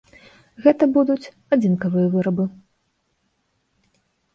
Гэта 0.67 0.83
будуць 0.95 1.29
адзінкавыя 1.57 2.07
вырабы. 2.19 2.51